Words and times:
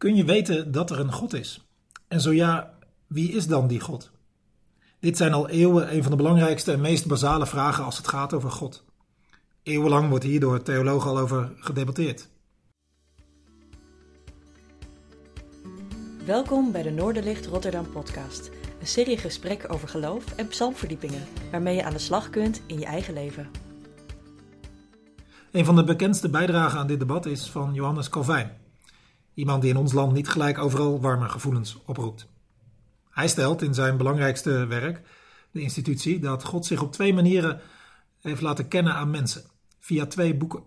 Kun 0.00 0.16
je 0.16 0.24
weten 0.24 0.72
dat 0.72 0.90
er 0.90 1.00
een 1.00 1.12
God 1.12 1.32
is? 1.32 1.66
En 2.08 2.20
zo 2.20 2.32
ja, 2.32 2.74
wie 3.06 3.32
is 3.32 3.46
dan 3.46 3.66
die 3.66 3.80
God? 3.80 4.10
Dit 5.00 5.16
zijn 5.16 5.32
al 5.32 5.48
eeuwen 5.48 5.94
een 5.94 6.02
van 6.02 6.10
de 6.10 6.16
belangrijkste 6.16 6.72
en 6.72 6.80
meest 6.80 7.06
basale 7.06 7.46
vragen 7.46 7.84
als 7.84 7.96
het 7.96 8.08
gaat 8.08 8.32
over 8.32 8.50
God. 8.50 8.84
Eeuwenlang 9.62 10.08
wordt 10.08 10.24
hier 10.24 10.40
door 10.40 10.62
theologen 10.62 11.10
al 11.10 11.18
over 11.18 11.52
gedebatteerd. 11.56 12.28
Welkom 16.24 16.72
bij 16.72 16.82
de 16.82 16.90
Noorderlicht 16.90 17.46
Rotterdam 17.46 17.90
podcast. 17.90 18.50
Een 18.80 18.86
serie 18.86 19.18
gesprekken 19.18 19.70
over 19.70 19.88
geloof 19.88 20.36
en 20.36 20.48
psalmverdiepingen, 20.48 21.26
waarmee 21.50 21.74
je 21.74 21.84
aan 21.84 21.92
de 21.92 21.98
slag 21.98 22.30
kunt 22.30 22.62
in 22.66 22.78
je 22.78 22.86
eigen 22.86 23.14
leven. 23.14 23.50
Een 25.50 25.64
van 25.64 25.76
de 25.76 25.84
bekendste 25.84 26.28
bijdragen 26.28 26.78
aan 26.78 26.86
dit 26.86 26.98
debat 26.98 27.26
is 27.26 27.50
van 27.50 27.74
Johannes 27.74 28.08
Calvijn. 28.08 28.59
Iemand 29.40 29.62
die 29.62 29.70
in 29.70 29.76
ons 29.76 29.92
land 29.92 30.12
niet 30.12 30.28
gelijk 30.28 30.58
overal 30.58 31.00
warme 31.00 31.28
gevoelens 31.28 31.78
oproept. 31.86 32.28
Hij 33.10 33.28
stelt 33.28 33.62
in 33.62 33.74
zijn 33.74 33.96
belangrijkste 33.96 34.66
werk, 34.66 35.02
de 35.50 35.60
institutie, 35.60 36.18
dat 36.18 36.44
God 36.44 36.66
zich 36.66 36.82
op 36.82 36.92
twee 36.92 37.14
manieren 37.14 37.60
heeft 38.20 38.40
laten 38.40 38.68
kennen 38.68 38.94
aan 38.94 39.10
mensen. 39.10 39.42
Via 39.78 40.06
twee 40.06 40.36
boeken. 40.36 40.62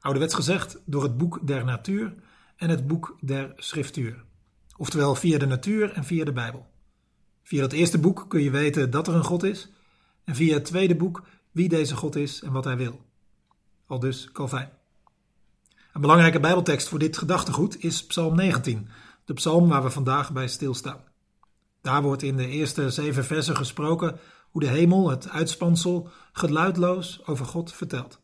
Ouderwets 0.00 0.34
gezegd 0.34 0.78
door 0.84 1.02
het 1.02 1.16
boek 1.16 1.46
der 1.46 1.64
natuur 1.64 2.14
en 2.56 2.70
het 2.70 2.86
boek 2.86 3.16
der 3.20 3.52
schriftuur. 3.56 4.24
Oftewel 4.76 5.14
via 5.14 5.38
de 5.38 5.46
natuur 5.46 5.92
en 5.92 6.04
via 6.04 6.24
de 6.24 6.32
Bijbel. 6.32 6.66
Via 7.42 7.60
dat 7.60 7.72
eerste 7.72 7.98
boek 7.98 8.24
kun 8.28 8.42
je 8.42 8.50
weten 8.50 8.90
dat 8.90 9.08
er 9.08 9.14
een 9.14 9.24
God 9.24 9.42
is. 9.42 9.68
En 10.24 10.34
via 10.34 10.54
het 10.54 10.64
tweede 10.64 10.96
boek 10.96 11.22
wie 11.50 11.68
deze 11.68 11.96
God 11.96 12.16
is 12.16 12.42
en 12.42 12.52
wat 12.52 12.64
hij 12.64 12.76
wil. 12.76 13.00
Al 13.86 13.98
dus 13.98 14.32
Calvijn. 14.32 14.79
Een 16.00 16.06
belangrijke 16.06 16.40
Bijbeltekst 16.40 16.88
voor 16.88 16.98
dit 16.98 17.18
gedachtegoed 17.18 17.84
is 17.84 18.06
Psalm 18.06 18.34
19, 18.34 18.88
de 19.24 19.32
psalm 19.32 19.68
waar 19.68 19.82
we 19.82 19.90
vandaag 19.90 20.32
bij 20.32 20.48
stilstaan. 20.48 21.00
Daar 21.80 22.02
wordt 22.02 22.22
in 22.22 22.36
de 22.36 22.46
eerste 22.46 22.90
zeven 22.90 23.24
versen 23.24 23.56
gesproken 23.56 24.18
hoe 24.50 24.60
de 24.60 24.68
hemel, 24.68 25.10
het 25.10 25.28
uitspansel, 25.28 26.08
geluidloos 26.32 27.26
over 27.26 27.46
God 27.46 27.72
vertelt. 27.72 28.20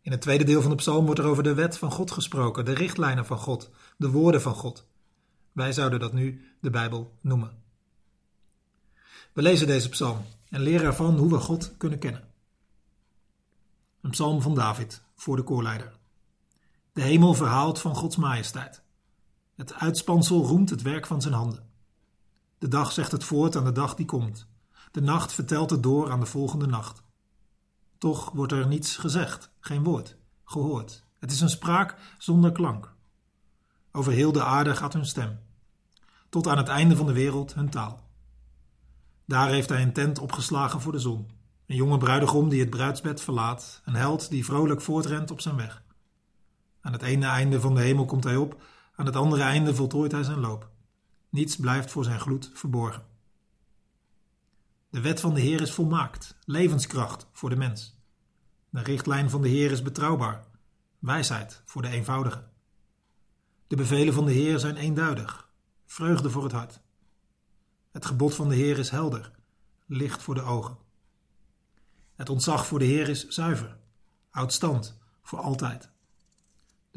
In 0.00 0.10
het 0.10 0.20
tweede 0.20 0.44
deel 0.44 0.60
van 0.60 0.70
de 0.70 0.76
psalm 0.76 1.04
wordt 1.04 1.20
er 1.20 1.26
over 1.26 1.42
de 1.42 1.54
wet 1.54 1.78
van 1.78 1.90
God 1.90 2.10
gesproken, 2.10 2.64
de 2.64 2.74
richtlijnen 2.74 3.26
van 3.26 3.38
God, 3.38 3.70
de 3.96 4.10
woorden 4.10 4.42
van 4.42 4.54
God. 4.54 4.86
Wij 5.52 5.72
zouden 5.72 6.00
dat 6.00 6.12
nu 6.12 6.56
de 6.60 6.70
Bijbel 6.70 7.12
noemen. 7.20 7.62
We 9.32 9.42
lezen 9.42 9.66
deze 9.66 9.88
psalm 9.88 10.24
en 10.50 10.60
leren 10.60 10.86
ervan 10.86 11.18
hoe 11.18 11.30
we 11.30 11.38
God 11.38 11.74
kunnen 11.76 11.98
kennen. 11.98 12.28
Een 14.00 14.10
psalm 14.10 14.42
van 14.42 14.54
David 14.54 15.02
voor 15.14 15.36
de 15.36 15.42
koorleider. 15.42 15.97
De 16.98 17.04
hemel 17.04 17.34
verhaalt 17.34 17.80
van 17.80 17.94
Gods 17.94 18.16
majesteit. 18.16 18.82
Het 19.54 19.74
uitspansel 19.74 20.44
roemt 20.44 20.70
het 20.70 20.82
werk 20.82 21.06
van 21.06 21.22
zijn 21.22 21.34
handen. 21.34 21.68
De 22.58 22.68
dag 22.68 22.92
zegt 22.92 23.12
het 23.12 23.24
voort 23.24 23.56
aan 23.56 23.64
de 23.64 23.72
dag 23.72 23.94
die 23.94 24.06
komt. 24.06 24.46
De 24.90 25.00
nacht 25.00 25.32
vertelt 25.32 25.70
het 25.70 25.82
door 25.82 26.10
aan 26.10 26.20
de 26.20 26.26
volgende 26.26 26.66
nacht. 26.66 27.02
Toch 27.98 28.30
wordt 28.30 28.52
er 28.52 28.66
niets 28.66 28.96
gezegd, 28.96 29.50
geen 29.60 29.84
woord, 29.84 30.16
gehoord. 30.44 31.04
Het 31.18 31.30
is 31.30 31.40
een 31.40 31.48
spraak 31.48 31.96
zonder 32.18 32.52
klank. 32.52 32.94
Over 33.92 34.12
heel 34.12 34.32
de 34.32 34.44
aarde 34.44 34.76
gaat 34.76 34.92
hun 34.92 35.06
stem. 35.06 35.40
Tot 36.28 36.46
aan 36.46 36.58
het 36.58 36.68
einde 36.68 36.96
van 36.96 37.06
de 37.06 37.12
wereld 37.12 37.54
hun 37.54 37.70
taal. 37.70 38.00
Daar 39.24 39.48
heeft 39.48 39.68
hij 39.68 39.82
een 39.82 39.92
tent 39.92 40.18
opgeslagen 40.18 40.80
voor 40.80 40.92
de 40.92 40.98
zon. 40.98 41.30
Een 41.66 41.76
jonge 41.76 41.98
bruidegom 41.98 42.48
die 42.48 42.60
het 42.60 42.70
bruidsbed 42.70 43.20
verlaat. 43.20 43.82
Een 43.84 43.94
held 43.94 44.30
die 44.30 44.44
vrolijk 44.44 44.80
voortrent 44.80 45.30
op 45.30 45.40
zijn 45.40 45.56
weg. 45.56 45.86
Aan 46.80 46.92
het 46.92 47.02
ene 47.02 47.26
einde 47.26 47.60
van 47.60 47.74
de 47.74 47.80
hemel 47.80 48.04
komt 48.04 48.24
hij 48.24 48.36
op, 48.36 48.62
aan 48.94 49.06
het 49.06 49.16
andere 49.16 49.42
einde 49.42 49.74
voltooit 49.74 50.12
hij 50.12 50.22
zijn 50.22 50.40
loop. 50.40 50.70
Niets 51.28 51.56
blijft 51.56 51.90
voor 51.90 52.04
zijn 52.04 52.20
gloed 52.20 52.50
verborgen. 52.54 53.06
De 54.90 55.00
wet 55.00 55.20
van 55.20 55.34
de 55.34 55.40
Heer 55.40 55.60
is 55.60 55.72
volmaakt, 55.72 56.36
levenskracht 56.44 57.26
voor 57.32 57.50
de 57.50 57.56
mens. 57.56 57.96
De 58.70 58.82
richtlijn 58.82 59.30
van 59.30 59.42
de 59.42 59.48
Heer 59.48 59.70
is 59.70 59.82
betrouwbaar, 59.82 60.44
wijsheid 60.98 61.62
voor 61.64 61.82
de 61.82 61.88
eenvoudige. 61.88 62.44
De 63.66 63.76
bevelen 63.76 64.14
van 64.14 64.24
de 64.24 64.32
Heer 64.32 64.58
zijn 64.58 64.76
eenduidig, 64.76 65.48
vreugde 65.86 66.30
voor 66.30 66.42
het 66.42 66.52
hart. 66.52 66.80
Het 67.90 68.06
gebod 68.06 68.34
van 68.34 68.48
de 68.48 68.54
Heer 68.54 68.78
is 68.78 68.90
helder, 68.90 69.30
licht 69.86 70.22
voor 70.22 70.34
de 70.34 70.42
ogen. 70.42 70.76
Het 72.14 72.28
ontzag 72.28 72.66
voor 72.66 72.78
de 72.78 72.84
Heer 72.84 73.08
is 73.08 73.28
zuiver, 73.28 73.78
houdt 74.28 74.52
stand 74.52 74.98
voor 75.22 75.38
altijd. 75.38 75.90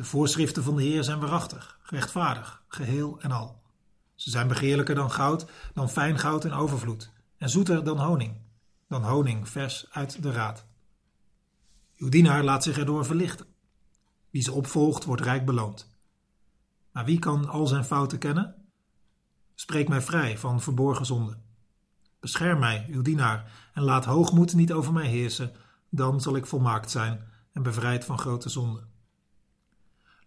De 0.02 0.08
voorschriften 0.08 0.64
van 0.64 0.76
de 0.76 0.84
Heer 0.84 1.04
zijn 1.04 1.20
waarachtig, 1.20 1.80
rechtvaardig, 1.84 2.64
geheel 2.68 3.20
en 3.20 3.32
al. 3.32 3.62
Ze 4.16 4.30
zijn 4.30 4.48
begeerlijker 4.48 4.96
dan 4.96 5.12
goud, 5.12 5.46
dan 5.74 5.90
fijn 5.90 6.20
goud 6.20 6.46
in 6.46 6.52
overvloed, 6.52 7.12
en 7.38 7.50
zoeter 7.50 7.84
dan 7.84 8.00
honing, 8.00 8.38
dan 8.88 9.04
honing 9.04 9.50
vers 9.50 9.86
uit 9.92 10.24
de 10.24 10.32
raad. 10.32 10.66
Uw 11.98 12.10
dienaar 12.10 12.44
laat 12.44 12.64
zich 12.64 12.78
erdoor 12.78 13.06
verlichten. 13.06 13.46
Wie 14.30 14.42
ze 14.42 14.52
opvolgt, 14.52 15.04
wordt 15.04 15.22
rijk 15.22 15.46
beloond. 15.46 15.90
Maar 16.92 17.06
wie 17.06 17.20
kan 17.20 17.50
al 17.50 17.68
zijn 17.68 17.86
fouten 17.86 18.18
kennen? 18.18 18.56
Spreek 19.56 19.88
mij 19.88 20.02
vrij 20.02 20.38
van 20.38 20.62
verborgen 20.62 21.06
zonden. 21.06 21.44
Bescherm 22.20 22.60
mij, 22.60 22.88
uw 22.90 23.02
dienaar, 23.02 23.52
en 23.74 23.84
laat 23.84 24.06
hoogmoed 24.06 24.54
niet 24.54 24.74
over 24.74 24.94
mij 24.94 25.08
heersen, 25.08 25.56
dan 25.90 26.22
zal 26.22 26.36
ik 26.36 26.46
volmaakt 26.46 26.92
zijn 26.92 27.24
en 27.54 27.64
bevrijd 27.64 28.06
van 28.06 28.20
grote 28.20 28.50
zonden. 28.50 28.91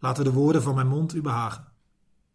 Laten 0.05 0.25
de 0.25 0.33
woorden 0.33 0.63
van 0.63 0.75
mijn 0.75 0.87
mond 0.87 1.15
u 1.15 1.21
behagen, 1.21 1.65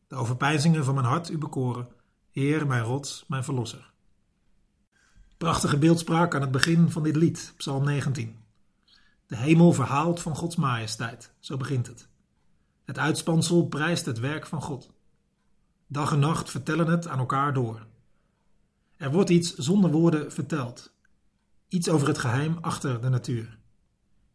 de 0.07 0.16
overpeinzingen 0.16 0.85
van 0.85 0.94
mijn 0.94 1.06
hart 1.06 1.30
u 1.30 1.38
bekoren, 1.38 1.88
Heer, 2.31 2.68
mijn 2.68 2.84
rots, 2.84 3.25
mijn 3.28 3.44
verlosser. 3.44 3.91
Prachtige 5.38 5.78
beeldspraak 5.78 6.35
aan 6.35 6.41
het 6.41 6.52
begin 6.52 6.91
van 6.91 7.03
dit 7.03 7.16
lied, 7.16 7.53
Psalm 7.57 7.84
19. 7.84 8.35
De 9.28 9.35
hemel 9.35 9.74
verhaalt 9.74 10.22
van 10.22 10.35
Gods 10.35 10.56
majesteit, 10.56 11.34
zo 11.40 11.57
begint 11.57 11.88
het. 11.88 12.07
Het 12.85 12.97
uitspansel 12.97 13.68
prijst 13.68 14.06
het 14.06 14.19
werk 14.19 14.46
van 14.46 14.62
God. 14.62 14.91
Dag 15.88 16.12
en 16.12 16.19
nacht 16.19 16.50
vertellen 16.50 16.88
het 16.88 17.07
aan 17.07 17.19
elkaar 17.19 17.53
door. 17.53 17.86
Er 18.96 19.12
wordt 19.12 19.30
iets 19.30 19.56
zonder 19.56 19.91
woorden 19.91 20.31
verteld. 20.31 20.94
Iets 21.68 21.90
over 21.90 22.07
het 22.07 22.18
geheim 22.18 22.57
achter 22.62 23.01
de 23.01 23.09
natuur. 23.09 23.57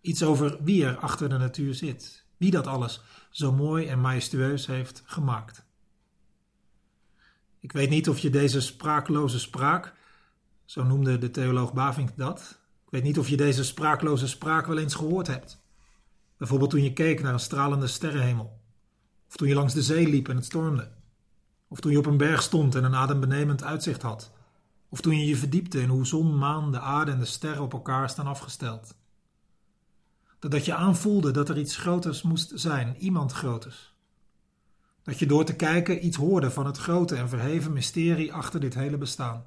Iets 0.00 0.22
over 0.22 0.58
wie 0.62 0.84
er 0.84 0.96
achter 0.96 1.28
de 1.28 1.38
natuur 1.38 1.74
zit. 1.74 2.23
Wie 2.36 2.50
dat 2.50 2.66
alles 2.66 3.00
zo 3.30 3.52
mooi 3.52 3.86
en 3.86 4.00
majestueus 4.00 4.66
heeft 4.66 5.02
gemaakt. 5.04 5.64
Ik 7.60 7.72
weet 7.72 7.90
niet 7.90 8.08
of 8.08 8.18
je 8.18 8.30
deze 8.30 8.60
spraakloze 8.60 9.38
spraak, 9.38 9.94
zo 10.64 10.82
noemde 10.82 11.18
de 11.18 11.30
theoloog 11.30 11.72
Bavink 11.72 12.16
dat, 12.16 12.58
ik 12.84 12.90
weet 12.90 13.02
niet 13.02 13.18
of 13.18 13.28
je 13.28 13.36
deze 13.36 13.64
spraakloze 13.64 14.28
spraak 14.28 14.66
wel 14.66 14.78
eens 14.78 14.94
gehoord 14.94 15.26
hebt. 15.26 15.62
Bijvoorbeeld 16.36 16.70
toen 16.70 16.82
je 16.82 16.92
keek 16.92 17.22
naar 17.22 17.32
een 17.32 17.40
stralende 17.40 17.86
sterrenhemel. 17.86 18.60
Of 19.28 19.36
toen 19.36 19.48
je 19.48 19.54
langs 19.54 19.74
de 19.74 19.82
zee 19.82 20.08
liep 20.08 20.28
en 20.28 20.36
het 20.36 20.44
stormde. 20.44 20.88
Of 21.68 21.80
toen 21.80 21.92
je 21.92 21.98
op 21.98 22.06
een 22.06 22.16
berg 22.16 22.42
stond 22.42 22.74
en 22.74 22.84
een 22.84 22.94
adembenemend 22.94 23.64
uitzicht 23.64 24.02
had. 24.02 24.32
Of 24.88 25.00
toen 25.00 25.18
je 25.18 25.26
je 25.26 25.36
verdiepte 25.36 25.80
in 25.80 25.88
hoe 25.88 26.06
zon, 26.06 26.38
maan, 26.38 26.72
de 26.72 26.80
aarde 26.80 27.12
en 27.12 27.18
de 27.18 27.24
sterren 27.24 27.62
op 27.62 27.72
elkaar 27.72 28.10
staan 28.10 28.26
afgesteld. 28.26 28.94
Dat 30.48 30.64
je 30.64 30.74
aanvoelde 30.74 31.30
dat 31.30 31.48
er 31.48 31.58
iets 31.58 31.76
groters 31.76 32.22
moest 32.22 32.52
zijn, 32.54 32.96
iemand 32.98 33.32
groters. 33.32 33.94
Dat 35.02 35.18
je 35.18 35.26
door 35.26 35.44
te 35.44 35.56
kijken 35.56 36.06
iets 36.06 36.16
hoorde 36.16 36.50
van 36.50 36.66
het 36.66 36.76
grote 36.76 37.16
en 37.16 37.28
verheven 37.28 37.72
mysterie 37.72 38.32
achter 38.32 38.60
dit 38.60 38.74
hele 38.74 38.98
bestaan. 38.98 39.46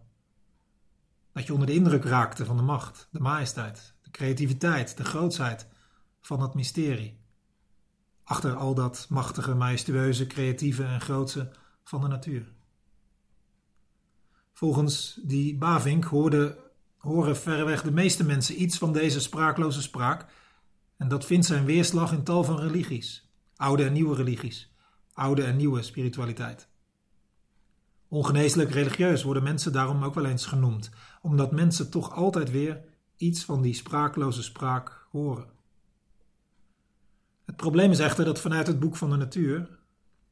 Dat 1.32 1.46
je 1.46 1.54
onder 1.54 1.68
de 1.68 1.74
indruk 1.74 2.04
raakte 2.04 2.46
van 2.46 2.58
de 2.58 2.64
macht, 2.64 3.08
de 3.12 3.20
majesteit, 3.20 3.94
de 4.02 4.12
creativiteit, 4.12 4.98
de 4.98 5.06
grootsheid 5.06 5.68
van 6.22 6.40
dat 6.40 6.56
mysterie. 6.56 7.20
Achter 8.24 8.56
al 8.56 8.74
dat 8.74 9.06
machtige, 9.10 9.54
majestueuze, 9.54 10.28
creatieve 10.28 10.84
en 10.84 11.02
grootse 11.02 11.52
van 11.84 12.02
de 12.02 12.08
natuur. 12.08 12.54
Volgens 14.54 15.20
die 15.24 15.58
Bavink 15.58 16.04
horen 16.98 17.38
verreweg 17.38 17.82
de 17.82 17.92
meeste 17.92 18.24
mensen 18.24 18.62
iets 18.62 18.78
van 18.78 18.94
deze 18.94 19.20
spraakloze 19.20 19.82
spraak 19.82 20.26
en 20.98 21.08
dat 21.08 21.26
vindt 21.26 21.46
zijn 21.46 21.66
weerslag 21.66 22.12
in 22.12 22.24
tal 22.24 22.44
van 22.44 22.60
religies, 22.60 23.30
oude 23.56 23.84
en 23.84 23.94
nieuwe 23.94 24.16
religies, 24.16 24.72
oude 25.14 25.44
en 25.44 25.56
nieuwe 25.56 25.82
spiritualiteit. 25.82 26.68
Ongeneeslijk 28.08 28.72
religieus 28.72 29.24
worden 29.24 29.44
mensen 29.44 29.72
daarom 29.72 30.04
ook 30.04 30.16
wel 30.16 30.26
eens 30.26 30.46
genoemd, 30.46 30.90
omdat 31.22 31.52
mensen 31.52 31.90
toch 31.90 32.14
altijd 32.14 32.52
weer 32.52 32.84
iets 33.18 33.44
van 33.44 33.62
die 33.62 33.74
spraakloze 33.74 34.44
spraak 34.44 35.08
horen. 35.10 35.48
Het 37.46 37.56
probleem 37.56 37.92
is 37.92 38.00
echter 38.00 38.26
dat 38.26 38.40
vanuit 38.40 38.68
het 38.68 38.80
boek 38.80 38.96
van 38.96 39.10
de 39.10 39.16
natuur, 39.16 39.80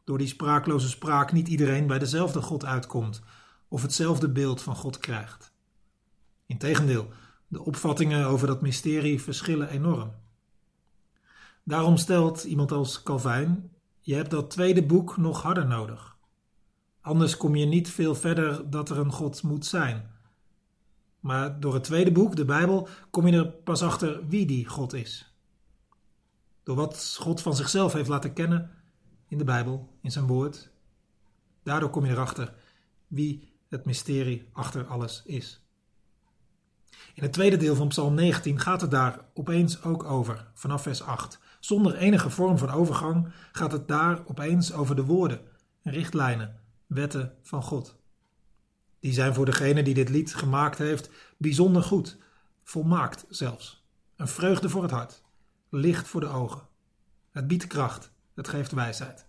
door 0.04 0.18
die 0.18 0.28
spraakloze 0.28 0.90
spraak, 0.90 1.32
niet 1.32 1.48
iedereen 1.48 1.88
bij 1.88 2.00
dezelfde 2.00 2.42
God 2.42 2.66
uitkomt 2.66 3.22
of 3.68 3.82
hetzelfde 3.82 4.30
beeld 4.30 4.62
van 4.62 4.76
God 4.76 4.98
krijgt. 4.98 5.54
Integendeel, 6.46 7.10
de 7.48 7.64
opvattingen 7.64 8.26
over 8.26 8.48
dat 8.48 8.62
mysterie 8.62 9.22
verschillen 9.22 9.70
enorm. 9.70 10.12
Daarom 11.68 11.98
stelt 11.98 12.44
iemand 12.44 12.72
als 12.72 13.04
Calvijn: 13.04 13.72
je 14.00 14.16
hebt 14.16 14.32
dat 14.32 14.50
tweede 14.50 14.86
boek 14.86 15.18
nog 15.18 15.42
harder 15.42 15.66
nodig. 15.66 16.18
Anders 17.02 17.38
kom 17.38 17.56
je 17.56 17.66
niet 17.66 17.90
veel 17.90 18.16
verder 18.16 18.70
dat 18.70 18.90
er 18.90 18.98
een 18.98 19.12
God 19.12 19.44
moet 19.44 19.66
zijn. 19.66 20.10
Maar 21.20 21.60
door 21.60 21.74
het 21.74 21.84
tweede 21.84 22.12
boek, 22.12 22.36
de 22.36 22.46
Bijbel, 22.46 22.88
kom 23.10 23.28
je 23.28 23.38
er 23.38 23.52
pas 23.52 23.82
achter 23.82 24.28
wie 24.28 24.46
die 24.46 24.68
God 24.68 24.94
is. 24.94 25.34
Door 26.64 26.76
wat 26.76 27.18
God 27.20 27.42
van 27.42 27.56
zichzelf 27.56 27.94
heeft 27.94 28.10
laten 28.10 28.34
kennen 28.34 28.70
in 29.28 29.38
de 29.38 29.44
Bijbel, 29.44 29.98
in 30.02 30.12
zijn 30.12 30.28
woord. 30.28 30.70
Daardoor 31.64 31.90
kom 31.90 32.06
je 32.06 32.12
erachter 32.12 32.54
wie 33.08 33.54
het 33.70 33.86
mysterie 33.86 34.50
achter 34.52 34.88
alles 34.88 35.22
is. 35.26 35.65
In 37.14 37.24
het 37.24 37.34
tweede 37.34 37.58
deel 37.58 37.76
van 37.76 37.88
Psalm 37.88 38.14
19 38.14 38.60
gaat 38.60 38.82
het 38.82 38.92
daar 38.92 39.20
opeens 39.34 39.84
ook 39.84 40.04
over, 40.04 40.48
vanaf 40.54 40.82
vers 40.82 41.02
8. 41.02 41.40
Zonder 41.60 41.96
enige 41.96 42.30
vorm 42.30 42.58
van 42.58 42.70
overgang 42.70 43.28
gaat 43.52 43.72
het 43.72 43.88
daar 43.88 44.20
opeens 44.26 44.74
over 44.74 44.96
de 44.96 45.04
woorden, 45.04 45.42
richtlijnen, 45.84 46.60
wetten 46.88 47.34
van 47.42 47.64
God. 47.64 47.96
Die 49.00 49.14
zijn 49.14 49.34
voor 49.34 49.46
degene 49.46 49.84
die 49.84 49.94
dit 49.94 50.10
lied 50.10 50.36
gemaakt 50.36 50.78
heeft 50.78 51.10
bijzonder 51.38 51.84
goed, 51.84 52.18
volmaakt 52.64 53.26
zelfs. 53.30 53.86
Een 54.16 54.28
vreugde 54.28 54.70
voor 54.70 54.82
het 54.82 54.92
hart, 54.92 55.22
licht 55.70 56.08
voor 56.08 56.22
de 56.22 56.28
ogen. 56.28 56.62
Het 57.32 57.48
biedt 57.48 57.68
kracht, 57.68 58.12
het 58.36 58.48
geeft 58.48 58.72
wijsheid. 58.72 59.26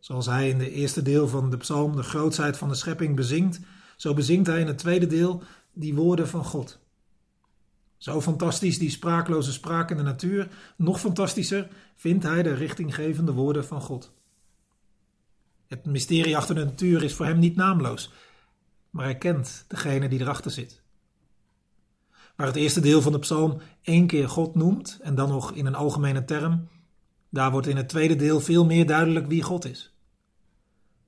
Zoals 0.00 0.26
hij 0.26 0.48
in 0.48 0.58
de 0.58 0.70
eerste 0.70 1.02
deel 1.02 1.28
van 1.28 1.50
de 1.50 1.56
psalm 1.56 1.96
de 1.96 2.02
grootheid 2.02 2.56
van 2.56 2.68
de 2.68 2.74
schepping 2.74 3.16
bezingt, 3.16 3.60
zo 3.96 4.14
bezingt 4.14 4.46
hij 4.46 4.60
in 4.60 4.66
het 4.66 4.78
tweede 4.78 5.06
deel 5.06 5.42
die 5.72 5.94
woorden 5.94 6.28
van 6.28 6.44
God. 6.44 6.78
Zo 7.96 8.20
fantastisch 8.20 8.78
die 8.78 8.90
spraakloze 8.90 9.52
spraak 9.52 9.90
in 9.90 9.96
de 9.96 10.02
natuur, 10.02 10.48
nog 10.76 11.00
fantastischer 11.00 11.68
vindt 11.94 12.24
hij 12.24 12.42
de 12.42 12.54
richtinggevende 12.54 13.32
woorden 13.32 13.64
van 13.64 13.80
God. 13.80 14.12
Het 15.66 15.84
mysterie 15.84 16.36
achter 16.36 16.54
de 16.54 16.64
natuur 16.64 17.02
is 17.02 17.14
voor 17.14 17.26
hem 17.26 17.38
niet 17.38 17.56
naamloos, 17.56 18.12
maar 18.90 19.04
hij 19.04 19.18
kent 19.18 19.64
degene 19.68 20.08
die 20.08 20.20
erachter 20.20 20.50
zit. 20.50 20.82
Waar 22.36 22.46
het 22.46 22.56
eerste 22.56 22.80
deel 22.80 23.02
van 23.02 23.12
de 23.12 23.18
psalm 23.18 23.60
één 23.82 24.06
keer 24.06 24.28
God 24.28 24.54
noemt 24.54 24.98
en 25.02 25.14
dan 25.14 25.28
nog 25.28 25.52
in 25.52 25.66
een 25.66 25.74
algemene 25.74 26.24
term, 26.24 26.68
daar 27.28 27.50
wordt 27.50 27.66
in 27.66 27.76
het 27.76 27.88
tweede 27.88 28.16
deel 28.16 28.40
veel 28.40 28.64
meer 28.64 28.86
duidelijk 28.86 29.26
wie 29.26 29.42
God 29.42 29.64
is. 29.64 29.92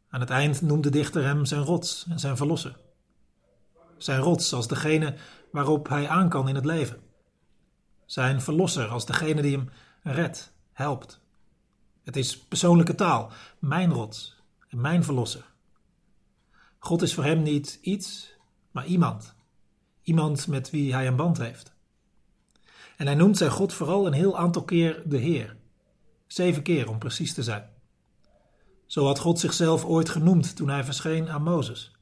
Aan 0.08 0.20
het 0.20 0.30
eind 0.30 0.62
noemt 0.62 0.82
de 0.82 0.90
dichter 0.90 1.24
hem 1.24 1.44
zijn 1.44 1.62
rots 1.62 2.06
en 2.08 2.18
zijn 2.18 2.36
verlosser. 2.36 2.76
Zijn 4.02 4.20
rots 4.20 4.52
als 4.52 4.68
degene 4.68 5.14
waarop 5.52 5.88
hij 5.88 6.08
aan 6.08 6.28
kan 6.28 6.48
in 6.48 6.54
het 6.54 6.64
leven. 6.64 7.00
Zijn 8.06 8.40
verlosser 8.40 8.88
als 8.88 9.06
degene 9.06 9.42
die 9.42 9.56
hem 9.56 9.70
redt, 10.02 10.52
helpt. 10.72 11.20
Het 12.04 12.16
is 12.16 12.38
persoonlijke 12.38 12.94
taal, 12.94 13.32
mijn 13.58 13.92
rots 13.92 14.42
en 14.68 14.80
mijn 14.80 15.04
verlosser. 15.04 15.44
God 16.78 17.02
is 17.02 17.14
voor 17.14 17.24
hem 17.24 17.42
niet 17.42 17.78
iets, 17.82 18.34
maar 18.70 18.86
iemand. 18.86 19.34
Iemand 20.02 20.46
met 20.46 20.70
wie 20.70 20.94
hij 20.94 21.06
een 21.06 21.16
band 21.16 21.38
heeft. 21.38 21.72
En 22.96 23.06
hij 23.06 23.14
noemt 23.14 23.36
zijn 23.36 23.50
God 23.50 23.72
vooral 23.72 24.06
een 24.06 24.12
heel 24.12 24.38
aantal 24.38 24.64
keer 24.64 25.02
de 25.06 25.18
Heer. 25.18 25.56
Zeven 26.26 26.62
keer 26.62 26.88
om 26.88 26.98
precies 26.98 27.34
te 27.34 27.42
zijn. 27.42 27.68
Zo 28.86 29.04
had 29.04 29.18
God 29.18 29.38
zichzelf 29.38 29.84
ooit 29.84 30.08
genoemd 30.08 30.56
toen 30.56 30.68
hij 30.68 30.84
verscheen 30.84 31.28
aan 31.28 31.42
Mozes. 31.42 31.99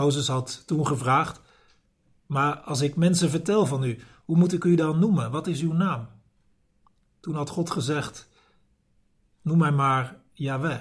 Mozes 0.00 0.28
had 0.28 0.62
toen 0.66 0.86
gevraagd: 0.86 1.40
Maar 2.26 2.56
als 2.56 2.80
ik 2.80 2.96
mensen 2.96 3.30
vertel 3.30 3.66
van 3.66 3.84
u, 3.84 3.98
hoe 4.24 4.36
moet 4.36 4.52
ik 4.52 4.64
u 4.64 4.74
dan 4.74 4.98
noemen? 4.98 5.30
Wat 5.30 5.46
is 5.46 5.60
uw 5.60 5.72
naam? 5.72 6.08
Toen 7.20 7.34
had 7.34 7.48
God 7.48 7.70
gezegd: 7.70 8.28
Noem 9.42 9.58
mij 9.58 9.70
maar 9.70 10.16
Yahweh. 10.32 10.80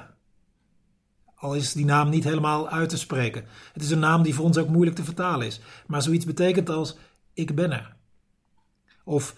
Al 1.35 1.55
is 1.55 1.73
die 1.73 1.85
naam 1.85 2.09
niet 2.09 2.23
helemaal 2.23 2.69
uit 2.69 2.89
te 2.89 2.97
spreken. 2.97 3.45
Het 3.73 3.81
is 3.83 3.91
een 3.91 3.99
naam 3.99 4.23
die 4.23 4.35
voor 4.35 4.45
ons 4.45 4.57
ook 4.57 4.69
moeilijk 4.69 4.95
te 4.95 5.03
vertalen 5.03 5.47
is. 5.47 5.59
Maar 5.87 6.01
zoiets 6.01 6.25
betekent 6.25 6.69
als: 6.69 6.97
Ik 7.33 7.55
ben 7.55 7.71
er. 7.71 7.95
Of 9.03 9.35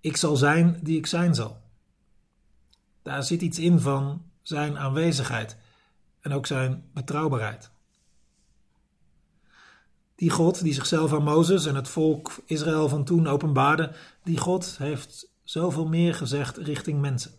ik 0.00 0.16
zal 0.16 0.36
zijn 0.36 0.78
die 0.82 0.96
ik 0.96 1.06
zijn 1.06 1.34
zal. 1.34 1.60
Daar 3.02 3.22
zit 3.22 3.42
iets 3.42 3.58
in 3.58 3.80
van 3.80 4.22
zijn 4.42 4.78
aanwezigheid 4.78 5.56
en 6.20 6.32
ook 6.32 6.46
zijn 6.46 6.84
betrouwbaarheid. 6.94 7.70
Die 10.22 10.30
God 10.30 10.62
die 10.62 10.72
zichzelf 10.72 11.12
aan 11.12 11.22
Mozes 11.22 11.66
en 11.66 11.74
het 11.74 11.88
volk 11.88 12.32
Israël 12.44 12.88
van 12.88 13.04
toen 13.04 13.26
openbaarde, 13.26 13.92
die 14.22 14.38
God 14.38 14.78
heeft 14.78 15.32
zoveel 15.42 15.86
meer 15.86 16.14
gezegd 16.14 16.56
richting 16.56 17.00
mensen. 17.00 17.32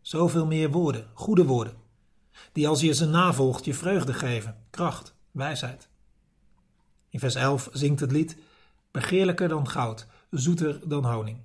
Zoveel 0.00 0.46
meer 0.46 0.70
woorden, 0.70 1.10
goede 1.14 1.44
woorden, 1.44 1.74
die 2.52 2.68
als 2.68 2.80
je 2.80 2.92
ze 2.92 3.06
navolgt 3.06 3.64
je 3.64 3.74
vreugde 3.74 4.14
geven, 4.14 4.56
kracht, 4.70 5.14
wijsheid. 5.30 5.88
In 7.08 7.18
vers 7.18 7.34
11 7.34 7.68
zingt 7.72 8.00
het 8.00 8.12
lied: 8.12 8.36
Begeerlijker 8.90 9.48
dan 9.48 9.68
goud, 9.68 10.06
zoeter 10.30 10.88
dan 10.88 11.04
honing. 11.04 11.40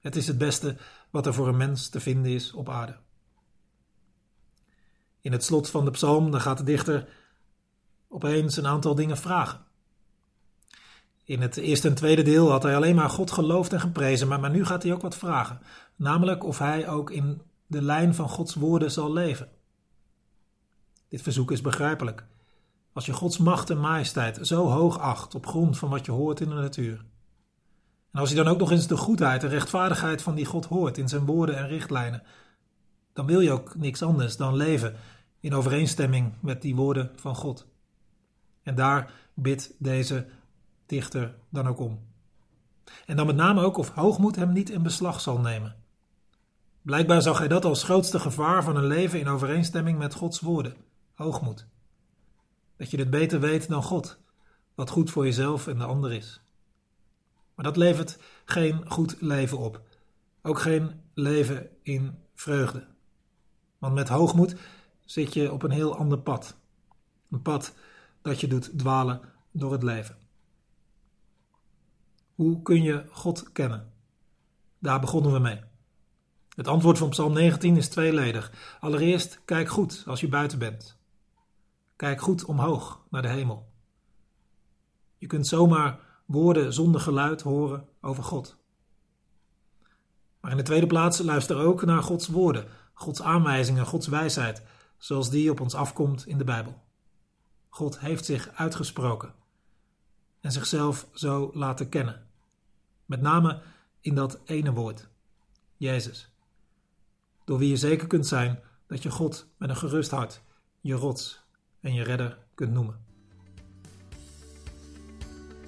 Het 0.00 0.16
is 0.16 0.26
het 0.26 0.38
beste 0.38 0.76
wat 1.10 1.26
er 1.26 1.34
voor 1.34 1.48
een 1.48 1.56
mens 1.56 1.88
te 1.88 2.00
vinden 2.00 2.32
is 2.32 2.52
op 2.52 2.68
aarde. 2.68 2.96
In 5.20 5.32
het 5.32 5.44
slot 5.44 5.70
van 5.70 5.84
de 5.84 5.90
psalm 5.90 6.30
dan 6.30 6.40
gaat 6.40 6.58
de 6.58 6.64
dichter 6.64 7.08
opeens 8.08 8.56
een 8.56 8.66
aantal 8.66 8.94
dingen 8.94 9.16
vragen. 9.16 9.60
In 11.24 11.40
het 11.40 11.56
eerste 11.56 11.88
en 11.88 11.94
tweede 11.94 12.22
deel 12.22 12.50
had 12.50 12.62
hij 12.62 12.76
alleen 12.76 12.94
maar 12.94 13.10
God 13.10 13.30
geloofd 13.30 13.72
en 13.72 13.80
geprezen, 13.80 14.28
maar, 14.28 14.40
maar 14.40 14.50
nu 14.50 14.64
gaat 14.64 14.82
hij 14.82 14.92
ook 14.92 15.02
wat 15.02 15.16
vragen. 15.16 15.60
Namelijk 15.96 16.44
of 16.44 16.58
hij 16.58 16.88
ook 16.88 17.10
in 17.10 17.42
de 17.66 17.82
lijn 17.82 18.14
van 18.14 18.28
Gods 18.28 18.54
woorden 18.54 18.90
zal 18.90 19.12
leven. 19.12 19.48
Dit 21.08 21.22
verzoek 21.22 21.50
is 21.50 21.60
begrijpelijk. 21.60 22.24
Als 22.92 23.06
je 23.06 23.12
Gods 23.12 23.38
macht 23.38 23.70
en 23.70 23.80
majesteit 23.80 24.38
zo 24.42 24.66
hoog 24.66 24.98
acht 24.98 25.34
op 25.34 25.46
grond 25.46 25.78
van 25.78 25.88
wat 25.88 26.06
je 26.06 26.12
hoort 26.12 26.40
in 26.40 26.48
de 26.48 26.54
natuur. 26.54 27.04
En 28.12 28.20
als 28.20 28.30
je 28.30 28.36
dan 28.36 28.48
ook 28.48 28.58
nog 28.58 28.70
eens 28.70 28.86
de 28.86 28.96
goedheid 28.96 29.42
en 29.42 29.48
rechtvaardigheid 29.48 30.22
van 30.22 30.34
die 30.34 30.44
God 30.44 30.66
hoort 30.66 30.98
in 30.98 31.08
zijn 31.08 31.24
woorden 31.24 31.56
en 31.56 31.68
richtlijnen, 31.68 32.22
dan 33.12 33.26
wil 33.26 33.40
je 33.40 33.52
ook 33.52 33.74
niks 33.74 34.02
anders 34.02 34.36
dan 34.36 34.56
leven 34.56 34.96
in 35.40 35.54
overeenstemming 35.54 36.32
met 36.40 36.62
die 36.62 36.74
woorden 36.74 37.10
van 37.16 37.34
God. 37.34 37.66
En 38.68 38.74
daar 38.74 39.12
bidt 39.34 39.74
deze 39.78 40.26
dichter 40.86 41.34
dan 41.48 41.66
ook 41.66 41.78
om. 41.78 42.00
En 43.06 43.16
dan 43.16 43.26
met 43.26 43.36
name 43.36 43.62
ook 43.62 43.76
of 43.76 43.88
hoogmoed 43.88 44.36
hem 44.36 44.52
niet 44.52 44.70
in 44.70 44.82
beslag 44.82 45.20
zal 45.20 45.40
nemen. 45.40 45.76
Blijkbaar 46.82 47.22
zag 47.22 47.38
hij 47.38 47.48
dat 47.48 47.64
als 47.64 47.82
grootste 47.82 48.20
gevaar 48.20 48.64
van 48.64 48.76
een 48.76 48.86
leven 48.86 49.20
in 49.20 49.28
overeenstemming 49.28 49.98
met 49.98 50.14
Gods 50.14 50.40
woorden: 50.40 50.76
hoogmoed. 51.14 51.66
Dat 52.76 52.90
je 52.90 52.98
het 52.98 53.10
beter 53.10 53.40
weet 53.40 53.68
dan 53.68 53.82
God, 53.82 54.18
wat 54.74 54.90
goed 54.90 55.10
voor 55.10 55.24
jezelf 55.24 55.66
en 55.66 55.78
de 55.78 55.84
ander 55.84 56.12
is. 56.12 56.40
Maar 57.54 57.64
dat 57.64 57.76
levert 57.76 58.18
geen 58.44 58.90
goed 58.90 59.20
leven 59.20 59.58
op. 59.58 59.80
Ook 60.42 60.58
geen 60.58 61.00
leven 61.14 61.68
in 61.82 62.18
vreugde. 62.34 62.86
Want 63.78 63.94
met 63.94 64.08
hoogmoed 64.08 64.56
zit 65.04 65.34
je 65.34 65.52
op 65.52 65.62
een 65.62 65.70
heel 65.70 65.96
ander 65.96 66.18
pad. 66.18 66.56
Een 67.30 67.42
pad 67.42 67.74
dat 68.22 68.40
je 68.40 68.48
doet 68.48 68.78
dwalen 68.78 69.20
door 69.50 69.72
het 69.72 69.82
leven. 69.82 70.16
Hoe 72.34 72.62
kun 72.62 72.82
je 72.82 73.04
God 73.10 73.52
kennen? 73.52 73.92
Daar 74.78 75.00
begonnen 75.00 75.32
we 75.32 75.38
mee. 75.38 75.60
Het 76.54 76.68
antwoord 76.68 76.98
van 76.98 77.08
Psalm 77.08 77.32
19 77.32 77.76
is 77.76 77.88
tweeledig. 77.88 78.52
Allereerst, 78.80 79.40
kijk 79.44 79.68
goed 79.68 80.04
als 80.06 80.20
je 80.20 80.28
buiten 80.28 80.58
bent. 80.58 80.98
Kijk 81.96 82.20
goed 82.20 82.44
omhoog 82.44 83.00
naar 83.10 83.22
de 83.22 83.28
hemel. 83.28 83.68
Je 85.18 85.26
kunt 85.26 85.46
zomaar 85.46 86.00
woorden 86.24 86.72
zonder 86.72 87.00
geluid 87.00 87.42
horen 87.42 87.88
over 88.00 88.22
God. 88.22 88.56
Maar 90.40 90.50
in 90.50 90.56
de 90.56 90.62
tweede 90.62 90.86
plaats 90.86 91.18
luister 91.18 91.56
ook 91.56 91.84
naar 91.84 92.02
Gods 92.02 92.26
woorden, 92.26 92.68
Gods 92.94 93.22
aanwijzingen, 93.22 93.86
Gods 93.86 94.06
wijsheid, 94.06 94.62
zoals 94.96 95.30
die 95.30 95.50
op 95.50 95.60
ons 95.60 95.74
afkomt 95.74 96.26
in 96.26 96.38
de 96.38 96.44
Bijbel. 96.44 96.87
God 97.68 98.00
heeft 98.00 98.24
zich 98.24 98.48
uitgesproken 98.54 99.34
en 100.40 100.52
zichzelf 100.52 101.08
zo 101.12 101.50
laten 101.54 101.88
kennen. 101.88 102.26
Met 103.04 103.20
name 103.20 103.62
in 104.00 104.14
dat 104.14 104.38
ene 104.44 104.72
woord, 104.72 105.08
Jezus. 105.76 106.30
Door 107.44 107.58
wie 107.58 107.68
je 107.68 107.76
zeker 107.76 108.06
kunt 108.06 108.26
zijn 108.26 108.60
dat 108.86 109.02
je 109.02 109.10
God 109.10 109.46
met 109.56 109.68
een 109.68 109.76
gerust 109.76 110.10
hart 110.10 110.40
je 110.80 110.94
rots 110.94 111.40
en 111.80 111.94
je 111.94 112.02
redder 112.02 112.38
kunt 112.54 112.72
noemen. 112.72 113.06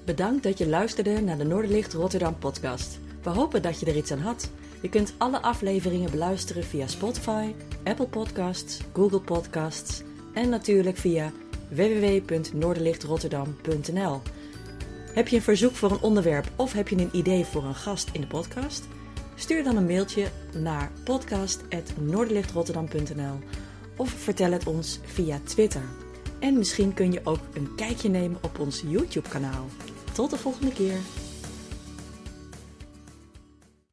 Bedankt 0.04 0.42
dat 0.42 0.58
je 0.58 0.68
luisterde 0.68 1.20
naar 1.20 1.38
de 1.38 1.44
Noorderlicht 1.44 1.92
Rotterdam 1.92 2.38
podcast. 2.38 2.98
We 3.22 3.30
hopen 3.30 3.62
dat 3.62 3.80
je 3.80 3.86
er 3.86 3.96
iets 3.96 4.12
aan 4.12 4.18
had. 4.18 4.50
Je 4.82 4.88
kunt 4.88 5.14
alle 5.18 5.42
afleveringen 5.42 6.10
beluisteren 6.10 6.64
via 6.64 6.86
Spotify, 6.86 7.54
Apple 7.84 8.06
Podcasts, 8.08 8.80
Google 8.92 9.20
Podcasts 9.20 10.02
en 10.34 10.48
natuurlijk 10.48 10.96
via 10.96 11.32
www.noorderlichtrotterdam.nl. 11.70 14.20
Heb 15.14 15.28
je 15.28 15.36
een 15.36 15.42
verzoek 15.42 15.74
voor 15.74 15.90
een 15.90 16.00
onderwerp 16.00 16.50
of 16.56 16.72
heb 16.72 16.88
je 16.88 16.96
een 16.96 17.10
idee 17.12 17.44
voor 17.44 17.64
een 17.64 17.74
gast 17.74 18.08
in 18.12 18.20
de 18.20 18.26
podcast? 18.26 18.84
Stuur 19.34 19.64
dan 19.64 19.76
een 19.76 19.86
mailtje 19.86 20.26
naar 20.58 20.90
podcast.noorderlichtrotterdam.nl 21.04 23.38
of 23.96 24.10
vertel 24.10 24.52
het 24.52 24.66
ons 24.66 25.00
via 25.04 25.40
Twitter. 25.44 25.82
En 26.40 26.58
misschien 26.58 26.94
kun 26.94 27.12
je 27.12 27.20
ook 27.24 27.40
een 27.54 27.74
kijkje 27.76 28.08
nemen 28.08 28.38
op 28.42 28.58
ons 28.58 28.82
YouTube-kanaal. 28.86 29.66
Tot 30.12 30.30
de 30.30 30.36
volgende 30.36 30.72
keer. 30.72 30.98